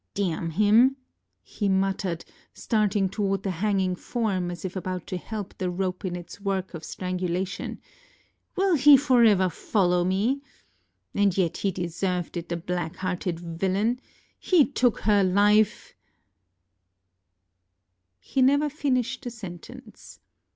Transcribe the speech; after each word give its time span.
ŌĆ£Damn 0.15 0.53
him! 0.53 0.89
ŌĆØ 0.89 0.95
he 1.43 1.69
muttered, 1.69 2.25
starting 2.55 3.07
toward 3.07 3.43
the 3.43 3.51
hanging 3.51 3.95
form, 3.95 4.49
as 4.49 4.65
if 4.65 4.75
about 4.75 5.05
to 5.05 5.15
help 5.15 5.55
the 5.59 5.69
rope 5.69 6.03
in 6.03 6.15
its 6.15 6.41
work 6.41 6.73
of 6.73 6.83
strangulation; 6.83 7.79
ŌĆ£will 8.57 8.79
he 8.79 8.97
forever 8.97 9.47
follow 9.47 10.03
me? 10.03 10.41
And 11.13 11.37
yet 11.37 11.57
he 11.57 11.69
deserved 11.71 12.35
it, 12.35 12.49
the 12.49 12.57
black 12.57 12.95
hearted 12.95 13.39
villain! 13.39 13.99
He 14.39 14.65
took 14.65 15.01
her 15.01 15.23
life 15.23 15.93
ŌĆØ 18.23 18.25
He 18.25 18.41
never 18.41 18.69
finished 18.71 19.21
the 19.23 19.29
sentence. 19.29 20.19